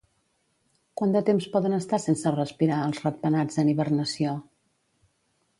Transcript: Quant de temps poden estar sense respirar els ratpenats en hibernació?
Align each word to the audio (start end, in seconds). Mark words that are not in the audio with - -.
Quant 1.01 1.13
de 1.15 1.21
temps 1.27 1.49
poden 1.57 1.75
estar 1.77 2.01
sense 2.07 2.33
respirar 2.37 2.81
els 2.89 3.05
ratpenats 3.05 3.63
en 3.65 3.73
hibernació? 3.75 4.37